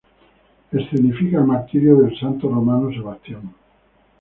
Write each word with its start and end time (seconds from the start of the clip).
Escenifica 0.71 1.37
el 1.37 1.45
martirio 1.45 1.95
del 1.97 2.17
santo 2.19 2.49
romano 2.49 2.89
Sebastián. 2.91 3.53